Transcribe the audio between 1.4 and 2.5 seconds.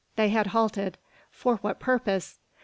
what purpose?